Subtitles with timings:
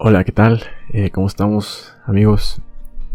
[0.00, 0.62] Hola, ¿qué tal?
[0.92, 2.62] Eh, ¿Cómo estamos, amigos?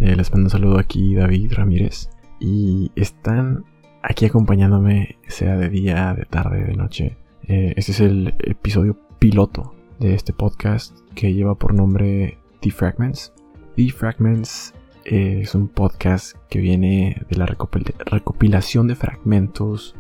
[0.02, 2.10] Eh, les mando un saludo aquí, David Ramírez.
[2.42, 3.64] Y están
[4.02, 7.16] aquí acompañándome, sea de día, de tarde, de noche.
[7.48, 13.32] Eh, este es el episodio piloto de este podcast que lleva por nombre The Fragments.
[13.78, 14.74] The Fragments
[15.06, 19.96] es un podcast que viene de la recopilación de fragmentos,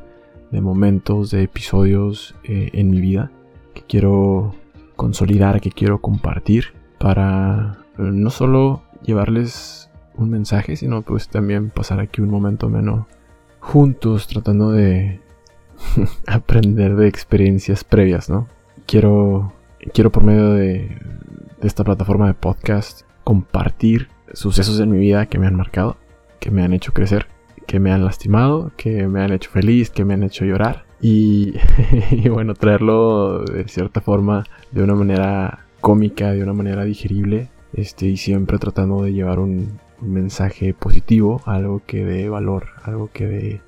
[0.52, 3.32] de momentos, de episodios en mi vida
[3.74, 4.54] que quiero
[5.04, 6.68] consolidar, que quiero compartir
[6.98, 13.06] para eh, no solo llevarles un mensaje, sino pues también pasar aquí un momento menos
[13.60, 15.20] juntos tratando de
[16.26, 18.48] aprender de experiencias previas, ¿no?
[18.86, 19.52] Quiero,
[19.94, 20.98] quiero por medio de,
[21.60, 25.98] de esta plataforma de podcast compartir sucesos en mi vida que me han marcado,
[26.40, 27.28] que me han hecho crecer,
[27.68, 32.30] que me han lastimado, que me han hecho feliz, que me han hecho llorar y,
[32.30, 38.16] bueno, traerlo de cierta forma de una manera cómica, de una manera digerible, este, y
[38.16, 43.62] siempre tratando de llevar un, mensaje positivo, algo que dé valor, algo que dé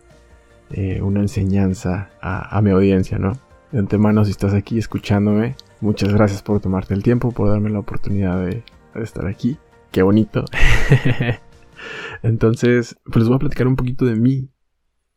[0.72, 3.38] eh, una enseñanza a, mi audiencia, ¿no?
[3.72, 7.80] De antemano, si estás aquí escuchándome, muchas gracias por tomarte el tiempo, por darme la
[7.80, 8.64] oportunidad de,
[8.96, 9.58] estar aquí.
[9.92, 10.44] Qué bonito.
[12.24, 14.50] Entonces, pues les voy a platicar un poquito de mí.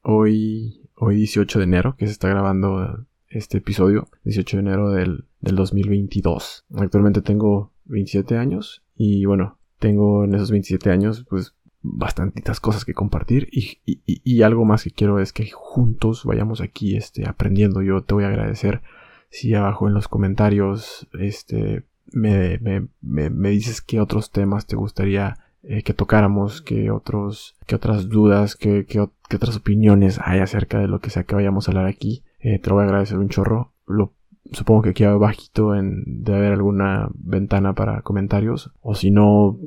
[0.02, 5.24] Hoy hoy 18 de enero, que se está grabando este episodio, 18 de enero del,
[5.40, 6.66] 2022.
[6.76, 12.92] Actualmente tengo 27 años y bueno, tengo en esos 27 años pues bastantitas cosas que
[12.92, 17.82] compartir y, algo más que quiero es que juntos vayamos aquí este, aprendiendo.
[17.82, 18.82] Yo te voy a agradecer
[19.30, 22.58] si abajo en los comentarios este, me,
[23.00, 28.56] me dices qué otros temas te gustaría eh, que tocáramos, que otros, que otras dudas,
[28.56, 32.22] que, que, otras opiniones hay acerca de lo que sea que vayamos a hablar aquí.
[32.40, 33.72] Eh, te lo voy a agradecer un chorro.
[33.86, 34.14] Lo,
[34.52, 38.72] supongo que aquí abajito en, de haber alguna ventana para comentarios.
[38.80, 39.58] O si no,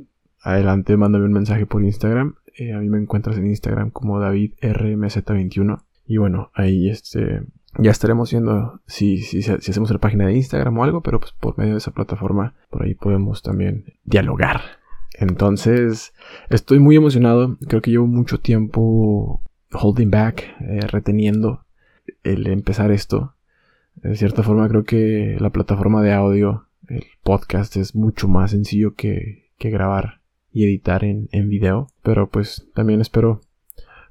[0.42, 2.36] adelante, mándame un mensaje por Instagram.
[2.58, 5.84] Eh, a mí me encuentras en Instagram como DavidRMZ21.
[6.08, 7.44] Y bueno, ahí este,
[7.78, 11.32] ya estaremos viendo si, si, si, hacemos la página de Instagram o algo, pero pues
[11.34, 14.62] por medio de esa plataforma, por ahí podemos también dialogar.
[15.22, 16.14] Entonces,
[16.50, 17.56] estoy muy emocionado.
[17.68, 21.64] Creo que llevo mucho tiempo holding back, eh, reteniendo
[22.24, 23.36] el empezar esto.
[23.96, 28.96] De cierta forma, creo que la plataforma de audio, el podcast, es mucho más sencillo
[28.96, 30.22] que, grabar
[30.52, 31.88] y editar en, en video.
[32.02, 33.42] Pero pues también espero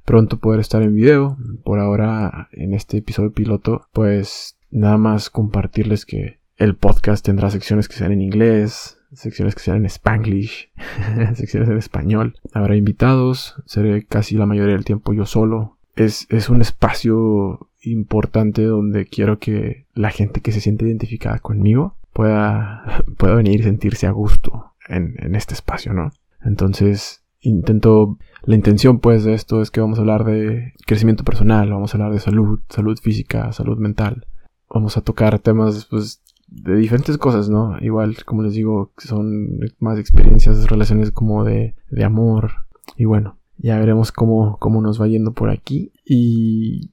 [0.04, 1.36] pronto poder estar en video.
[1.64, 7.88] Por ahora, en este episodio piloto, pues nada más compartirles que el podcast tendrá secciones
[7.88, 10.70] que sean en inglés, secciones que sean en spanglish,
[11.34, 12.36] secciones en español.
[12.52, 15.78] Habrá invitados, seré casi la mayoría del tiempo yo solo.
[15.96, 21.96] Es, es un espacio importante donde quiero que la gente que se siente identificada conmigo
[22.12, 26.12] pueda, pueda venir y sentirse a gusto en, en este espacio, ¿no?
[26.44, 31.70] Entonces, intento, la intención pues de esto es que vamos a hablar de crecimiento personal,
[31.70, 34.26] vamos a hablar de salud, salud física, salud mental.
[34.68, 36.20] Vamos a tocar temas pues
[36.50, 37.78] de diferentes cosas, ¿no?
[37.80, 42.52] Igual, como les digo, son más experiencias, relaciones como de, de amor.
[42.96, 45.92] Y bueno, ya veremos cómo, cómo nos va yendo por aquí.
[46.04, 46.90] Y,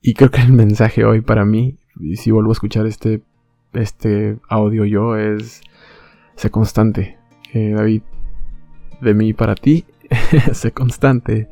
[0.00, 3.22] y creo que el mensaje hoy para mí, y si vuelvo a escuchar este,
[3.72, 5.62] este audio yo, es
[6.36, 7.18] sé constante.
[7.52, 8.02] Eh, David,
[9.00, 9.84] de mí para ti,
[10.52, 11.48] sé constante.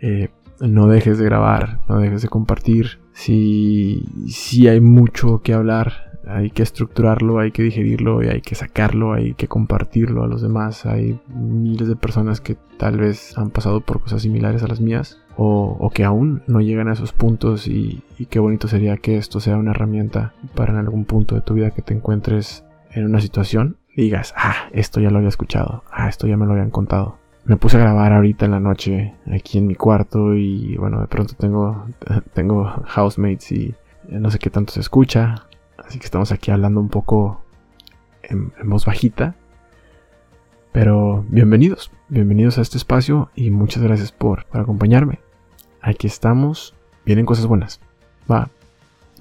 [0.00, 0.30] Eh,
[0.60, 2.98] no dejes de grabar, no dejes de compartir.
[3.12, 8.54] Si, si hay mucho que hablar, hay que estructurarlo, hay que digerirlo y hay que
[8.54, 10.86] sacarlo, hay que compartirlo a los demás.
[10.86, 15.18] Hay miles de personas que tal vez han pasado por cosas similares a las mías
[15.36, 19.56] o, que aún no llegan a esos puntos y, qué bonito sería que esto sea
[19.56, 23.76] una herramienta para en algún punto de tu vida que te encuentres en una situación
[23.96, 27.18] digas, ah, esto ya lo había escuchado, ah, esto ya me lo habían contado.
[27.44, 31.06] Me puse a grabar ahorita en la noche aquí en mi cuarto y bueno, de
[31.06, 31.86] pronto tengo,
[32.32, 33.74] tengo housemates y
[34.08, 35.46] no sé qué tanto se escucha,
[35.94, 37.40] Así que estamos aquí hablando un poco
[38.24, 39.36] en, voz bajita.
[40.72, 45.20] Pero bienvenidos, bienvenidos a este espacio y muchas gracias por, acompañarme.
[45.80, 46.74] Aquí estamos,
[47.06, 47.80] vienen cosas buenas.
[48.28, 48.50] Va,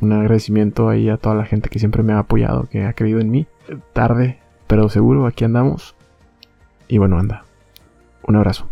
[0.02, 3.20] un agradecimiento ahí a toda la gente que siempre me ha apoyado, que ha creído
[3.20, 3.46] en mí.
[3.94, 5.96] Tarde, pero seguro, aquí andamos.
[6.88, 7.46] Y bueno, anda.
[8.24, 8.68] Un abrazo.